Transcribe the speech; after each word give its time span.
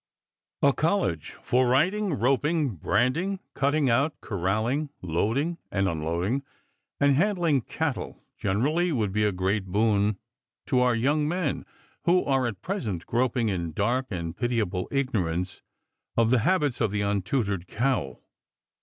A 0.63 0.73
college 0.73 1.37
for 1.43 1.67
riding, 1.67 2.13
roping, 2.15 2.69
branding, 2.75 3.39
cutting 3.53 3.87
out, 3.87 4.19
corralling, 4.19 4.89
loading 5.03 5.59
and 5.71 5.87
unloading, 5.87 6.41
and 6.99 7.13
handling 7.15 7.61
cattle 7.61 8.19
generally, 8.35 8.91
would 8.91 9.11
be 9.11 9.23
a 9.23 9.31
great 9.31 9.67
boon 9.67 10.17
to 10.65 10.79
our 10.79 10.95
young 10.95 11.27
men, 11.27 11.67
who 12.05 12.25
are 12.25 12.47
at 12.47 12.63
present 12.63 13.05
groping 13.05 13.49
in 13.49 13.73
dark 13.73 14.07
and 14.09 14.35
pitiable 14.35 14.87
ignorance 14.89 15.61
of 16.17 16.31
the 16.31 16.39
habits 16.39 16.81
of 16.81 16.89
the 16.89 17.01
untutored 17.01 17.67
cow. 17.67 18.17